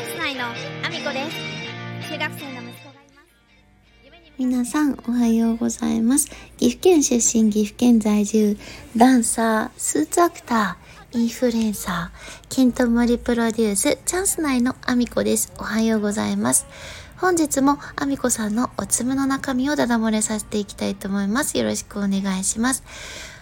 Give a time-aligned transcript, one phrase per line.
[0.00, 2.10] ャンス内のアミコです。
[2.10, 4.32] 中学生の息子がいます。
[4.38, 8.56] 皆さんおはようございます岐阜県出身岐阜県在住
[8.96, 16.66] ダンサースーツアクターインフルエンサーケントモリプロデュースチャンス内のアミコですおはようございます。
[17.18, 21.58] 本日もアミコさんのおつむの中身をダダ漏れさせていきたいと思います。
[21.58, 22.82] よろしくお願いします。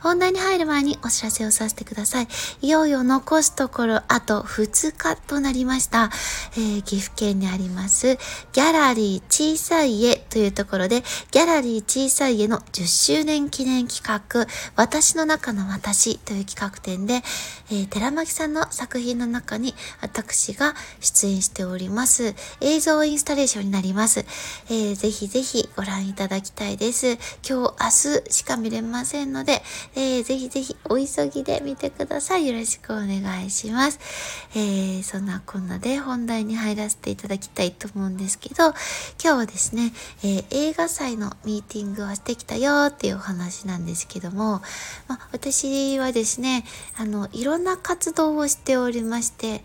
[0.00, 2.28] 本題に入る前にお知らせをさせてください。
[2.62, 6.10] いよいよ残すところあと2日となりました。
[6.56, 8.18] えー、岐阜県にあります
[8.52, 17.22] ギャラリー小さい家というところでギャラリー小さい家の10周年記念企画私の中の私という企画展で、
[17.70, 24.20] えー、寺巻さんの作品の中に私が出演しております映像インスタレーションになります。
[24.68, 27.18] えー、ぜひぜひご覧いただきたいです。
[27.48, 29.62] 今日明日しか見れませんので、
[29.94, 32.46] えー、ぜひぜひお急ぎで見てください。
[32.46, 33.98] よろしくお願いします。
[34.54, 38.74] えー、そんなこんなで本題に入らせていただきたいと思うんですけど、今
[39.18, 39.92] 日はですね、
[40.22, 44.62] えー、映画祭のミーティングをしてきたよっていうお話なんですけども、
[45.08, 46.64] まあ、私はですね、
[46.96, 49.64] あの、いろんな活動をしておりまして、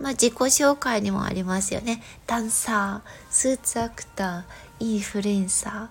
[0.00, 2.02] まあ、自己紹介にもありますよね。
[2.26, 5.90] ダンサー、スーツアクター、インフルエンサ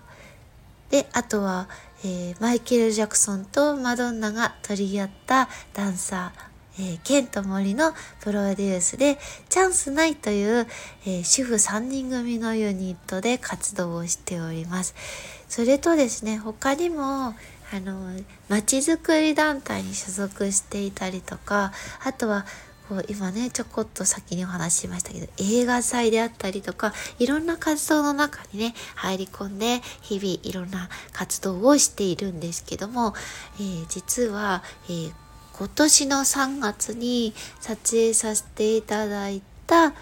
[0.88, 0.90] ー。
[0.90, 1.68] で、あとは、
[2.04, 9.18] えー、マイケル・ジャクソンとマドンナが取り合ったダンサー、えー、ケント・モリのプロデュースで、
[9.48, 10.66] チャンスないという、
[11.04, 14.94] えー、主婦3人組のユニットで活動をしております。
[15.48, 17.34] それとですね、他にも、
[17.70, 18.12] あの、
[18.48, 21.72] 街づくり団体に所属していたりとか、
[22.04, 22.46] あとは
[23.08, 33.14] 今ねちょこっと先にお話ししましたけど映画祭であったりとかいろんな活動の中にね入り込んで日々いろんな活動をしているんですけども、
[33.58, 35.12] えー、実は、えー、
[35.52, 39.92] 今年の3月に撮影させていただいた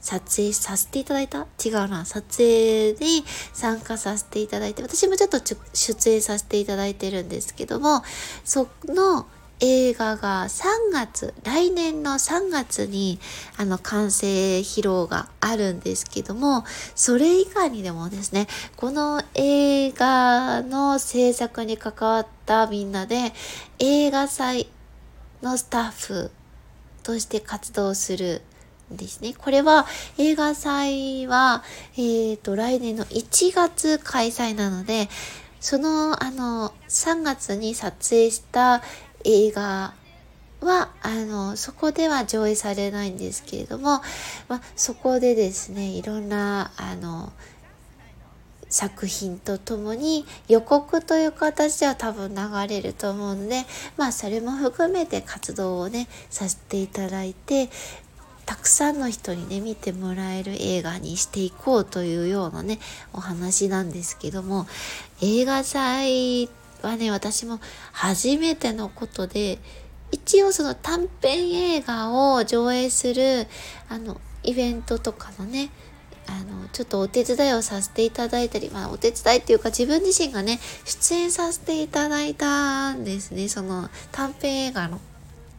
[0.00, 1.46] 撮影させていただいた？
[1.62, 2.06] 違うな。
[2.06, 5.40] 撮影に参加させていただいて、私もちょっと
[5.74, 8.02] 出演させていただいてるんですけども、
[8.42, 9.26] その
[9.60, 13.18] 映画が3月、来年の3月に
[13.56, 23.32] あの完成披露があるんですけども、それ以外にでもですね、この映画の制作に関わったみんなで
[23.78, 24.68] 映画祭
[25.42, 26.30] のスタッフ
[27.02, 28.42] として活動する
[28.92, 29.34] んですね。
[29.36, 29.86] これは
[30.18, 31.62] 映画祭は、
[31.96, 35.08] えっ、ー、と、来年の1月開催なので、
[35.60, 38.82] その、あの、3月に撮影した
[39.24, 39.94] 映画
[40.60, 44.00] は、あの、そこでは上映されないんですけれども、
[44.48, 47.32] まあ、そこでですね、いろんな、あの、
[48.70, 53.64] 作品とともに予告という形では多分流れると思うので、
[53.96, 57.68] まあそれも含めて活動をね、させていただいて、
[58.46, 62.78] たくさんの人にね、見てもらえる映画にしていこうというようなね、
[63.12, 64.66] お話なんですけども、
[65.20, 66.48] 映画祭
[66.82, 67.60] はね、私も
[67.92, 69.58] 初めてのことで、
[70.12, 73.46] 一応その短編映画を上映する、
[73.88, 75.70] あの、イベントとかのね、
[76.26, 83.48] あの、ちょっとお手伝いをさせていただいたり、まあお手伝いっていうか自分自身がね、出演させていただいたんですね。
[83.48, 85.00] その短編映画の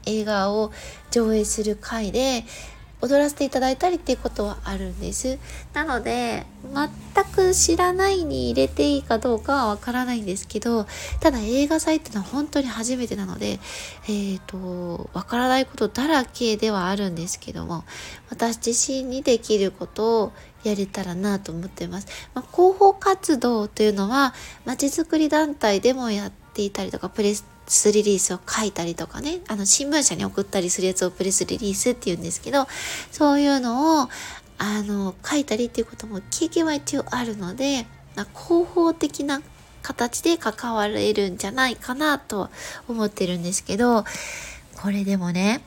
[0.06, 0.72] 映画を
[1.12, 2.46] 上映する回で、
[3.02, 5.40] 踊らせていただいたりっていうことはあるんです。
[5.74, 10.86] なので、全く知らないに入れていいかどうかはわからないんですけど、
[11.20, 13.60] ただ映画祭っていうのは本当に初めてなので、
[14.08, 17.84] えっ、ー、と、わからないことだらけではあるんですけども、
[18.30, 20.32] 私自身にできることを
[20.64, 22.08] やれたらなと思ってます。
[22.34, 24.34] まあ、広報活動というのは、
[24.66, 32.68] まちづくり団体でもやっていたりとか、プレススリリースを書いたりとかね、あの、新聞社に送ったりするやつをプレスリリースって言うんですけど、
[33.12, 34.10] そういうのを、
[34.58, 39.42] あの、書いたりっていうことも経験は一応あるので、まあ、広報的な
[39.82, 42.50] 形で関われるんじゃないかなと
[42.88, 44.04] 思ってるんですけど、
[44.76, 45.64] これでもね、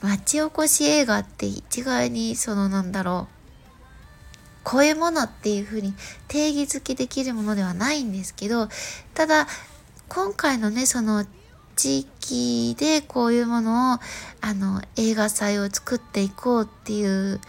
[0.00, 3.34] 町おこし映画って一概にそのなんだろう、
[4.64, 5.94] こういうものっていうふうに
[6.28, 8.68] 定義づけできるものではないんですけど、
[9.14, 9.46] ただ、
[10.08, 11.24] 今回のね、その
[11.76, 13.98] 地域でこういうものを、
[14.40, 17.40] あの、映画祭を作っていこうっていう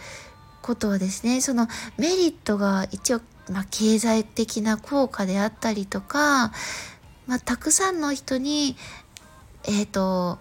[0.62, 3.20] ことはですね、そのメリットが一応、
[3.50, 6.52] まあ、経済的な効果であったりとか、
[7.26, 8.76] まあ、たくさんの人に、
[9.64, 10.38] えっ、ー、と、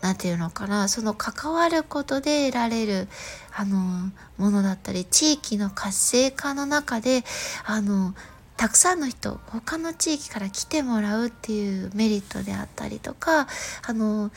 [0.00, 3.08] なんていうのかな、その関わることで得られる、
[3.54, 7.24] あの、ものだったり、地域の活性化の中で、
[7.64, 8.14] あの、
[8.56, 13.48] たくさんの人他の地域から来てもらうっていうメリットであったりとか
[13.86, 14.30] あの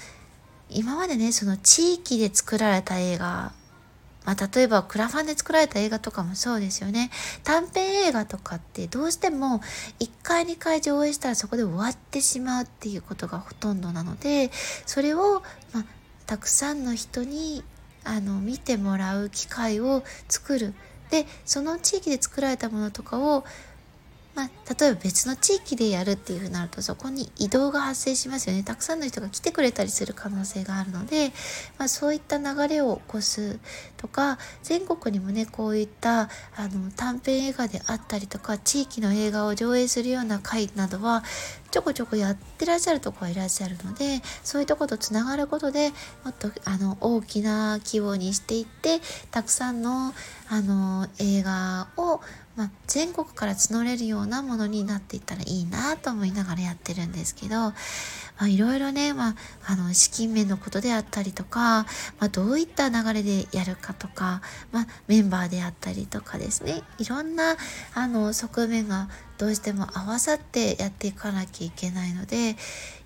[0.70, 3.54] 今までねその地域で作られた映画
[4.26, 7.10] まあ、例えばクラファンで作られた映画とかもそうですよね。
[7.44, 9.60] 短編映画とかってどうしても
[10.00, 14.52] 1回2回上映したらそこで終わってしまうっていうことがほとんどなので
[14.86, 15.42] それを、
[15.74, 15.86] まあ、
[16.28, 17.64] たくさんの人に
[18.04, 20.76] あの見てもらう機会を作る。
[21.10, 23.44] でその地域で作られたものとかを
[24.40, 24.50] まあ、
[24.80, 28.64] 例えば別の地域でやるっていうふうになるとそこに移動が発生しますよね。
[28.64, 31.34] たくさんの人が来てくれたりする可能性があるので、
[31.78, 33.60] まあ、そういった流れを起こす
[33.98, 41.24] とか全国にもねこういったあの短編映画であったりとか地域の映画を上映するような会などは
[41.72, 45.92] ちょこちょこやってらっしゃるとこはいらっしゃるのでそういうとことつながることで
[46.24, 49.00] もっとあの大きな規模にしていって
[49.32, 50.14] たくさんの
[50.50, 52.22] あの映画を
[52.60, 57.72] まあ、全国から募れるようなものになっていったらいいなと思いながらやってるんですけど、
[58.40, 59.36] まあ、いろいろね、まあ、
[59.68, 61.86] あの資金面のことであったりとか、
[62.20, 64.42] まあ、どういった流れでやるかとか、
[64.72, 66.82] まあ、メンバーであったりとかですね。
[66.98, 67.58] いろんな
[67.94, 69.10] あの側面が
[69.40, 72.58] どうしても合わさってやっていかなきゃいけないので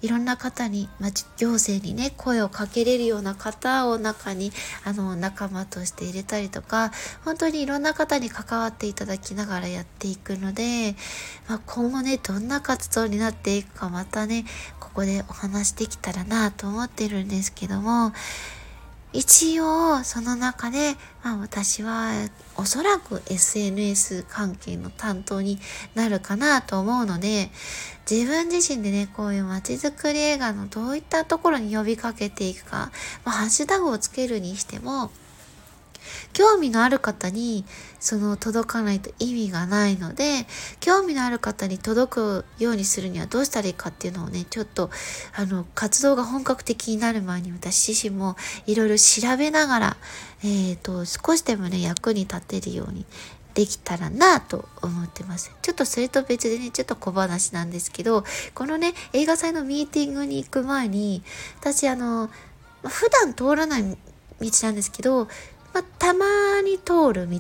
[0.02, 4.52] いろんな方に、まあ、行政にね声をかけれるような方を中に
[4.84, 6.92] あの仲間として入れたりとか
[7.24, 10.96] 本当にいろんな方に関わっていただきながらやっていくので、
[11.48, 14.46] まあ、今後ねどんな活動になっていくかまたね
[14.80, 18.14] ここでお話できたらなと思ってるんですけども
[19.14, 22.12] 一応その中で、まあ、私は
[22.58, 25.60] おそらく SNS 関係の担当に
[25.94, 27.52] なるかなと思うので
[28.10, 32.92] 自分自身でねこういう街づくり映画のどういったところに呼びかけていくか、
[33.24, 35.12] まあ、ハッシュタグをつけるにしても
[36.34, 37.66] 興味のある方に
[38.00, 40.46] その届かないと意味がないので
[40.80, 44.90] 興味のある方に届くようにするにはどうしたらいいかっていうのをねちょっと
[45.36, 48.36] あの活動が本格的になる前に私自身も
[48.66, 49.98] いろいろ調べながら、
[50.44, 53.06] えーと、少しでもね役に立てるように
[53.54, 55.52] できたらなと思ってます。
[55.62, 58.24] ちょっとそれと別でね、ちょっと小話なんですけど、
[58.54, 61.24] このね、映画祭のミーティングに行く前に、
[61.60, 62.30] 私あの、
[62.84, 63.98] 普段通らない道
[64.64, 65.28] なんですけど、
[65.74, 67.40] まあ、たまに通る道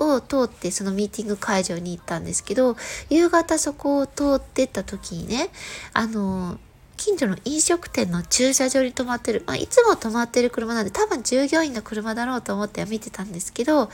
[0.00, 2.76] を通ってそのミーティング会場に行ったんですけど
[3.10, 5.50] 夕方そこを通ってった時にね
[5.92, 6.58] あの
[6.96, 13.88] 近所の飲食店の駐車場に止まってる、まあ、いつも止まってる車なんで多分従業員の車だろうと思っては見てたんですけどあ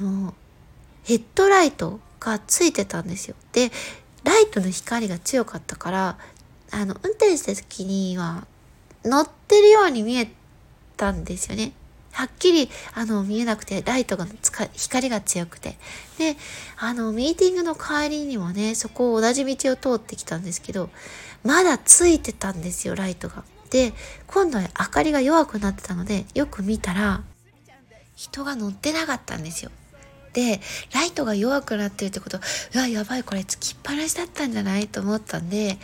[0.00, 0.34] の
[1.04, 3.36] ヘッドライトがついてたんですよ。
[3.52, 3.70] で
[4.24, 6.18] ライトの光が強かったから
[6.70, 8.46] あの運転した時には
[9.04, 10.30] 乗ってるように見え
[10.96, 11.72] たんですよね。
[12.12, 14.26] はっきりあの見えなくてライトが
[14.72, 15.76] 光が強くて
[16.18, 16.36] で
[16.76, 20.90] あのミーティングの帰りにもねそこを同じ道を通ってきたんですけど
[21.44, 23.44] まだついてたんですよライトが。
[23.70, 23.92] で
[24.26, 27.22] 今度は明かりが弱くなってたのでよく見たら
[28.16, 29.70] 人が乗ってなかったんですよ。
[30.32, 30.60] で
[30.92, 32.38] ライトが弱くなってるってこと
[32.74, 34.88] うわやばいこれつきっぱなしだったんじゃない？
[34.88, 35.78] と思ったんで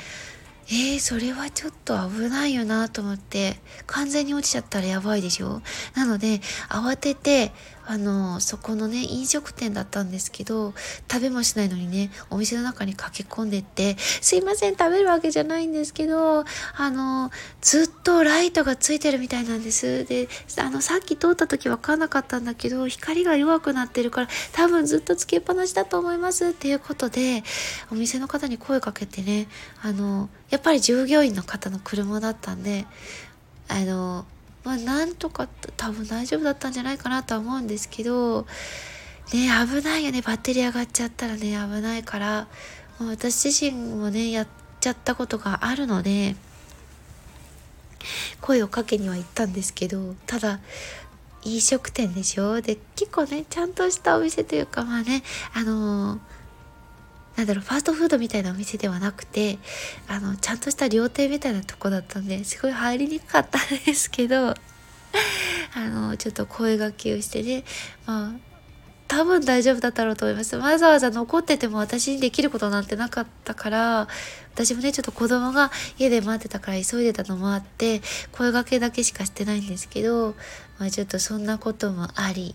[0.67, 3.57] えー、それはちょっと危ないよなと思って、
[3.87, 5.61] 完全に落ちちゃったらやばいでしょ？
[5.95, 7.53] なので、慌てて、
[7.87, 10.75] あの、そこのね、飲食店だったんですけど、
[11.11, 16.45] 食べもしないのにね、お店の中に駆け込んでって、すいません、食べるわけじゃないんですけど、
[16.77, 20.05] あの、ずっとライトがついてるみたいなんです。
[20.05, 20.29] で、
[20.59, 27.43] あの、さっき通った時わかんなかったんだけど、光が弱くなってるから、多分ずっとつけっぱなしだと思いますっていうことで、
[27.93, 29.47] お店の方に声かけてね、
[29.83, 32.87] あの、やっぱり従業員の方の車だったんで、
[33.69, 34.25] あの、
[34.65, 38.47] まあなんとか多分大丈夫だったんじゃないかなとは思うんですけど
[39.33, 40.23] ね危ないよね。
[40.23, 42.49] バッテリー上がっちゃったらね危ないから。
[42.99, 44.49] もう私自身もねやっ
[44.81, 46.37] ちゃったことがあるので
[48.41, 50.61] 声をかけには行ったんですけどただ
[51.43, 52.61] 飲食店でしょ？
[52.61, 55.23] で結構ねちゃんとしたお店というかまあね
[55.55, 56.19] あのー
[57.37, 59.59] なんだろう、ファーストフードみたいなお店ではなくて、
[60.09, 64.55] あの、ちゃんとした料亭みたいなとこだったんで、すごい入りにくかったんですけど、
[65.75, 67.65] あの、ちょっと声がけをしてね、
[68.07, 68.55] まあ、
[69.09, 70.57] 多分大丈夫だったろうと思います。
[70.57, 74.09] わざわざ残ってても私にできることなんてなかったから、
[74.55, 78.01] 私もね、ちょっと子供が家で待ってたから急いでたのもあって、
[78.33, 80.35] 声がけだけしかしてないんですけど、
[80.79, 82.55] まあちょっとそんなこともあり、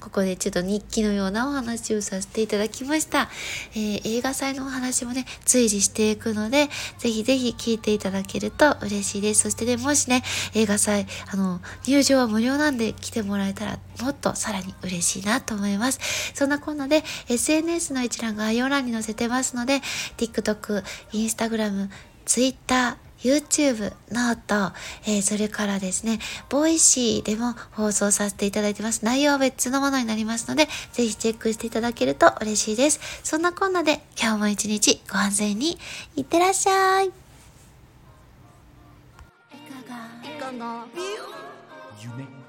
[0.00, 3.28] ここでちょっと日記のようなお話をさせていただきました。
[3.74, 9.42] えー、映画祭のお話もね、随時していくので、ぜひぜひ聞いていただけると嬉しいです。
[9.42, 10.22] そしてね、もしね、
[10.54, 16.00] 映画祭、あの、入場は無料なんで来てもらえたら、もっとさらに嬉しいなと思います。
[16.34, 19.80] そんなこんなで、SNS の一覧概要欄に載せてますので、
[20.16, 21.88] TikTok、Instagram、
[22.24, 24.74] Twitter、YouTube、ノート、
[25.06, 29.04] えー、それからですね、 Voicyでも放送させていただいてます。
[29.04, 33.00] 内容は別のものになりますので、ぜひチェックしていただけると嬉しいです。
[33.22, 35.78] そんなこんなで今日も一日ご安全に
[36.16, 37.06] いってらっしゃい。
[37.06, 37.14] いか
[39.88, 39.96] が？
[40.28, 40.86] いかが？
[42.02, 42.39] 夢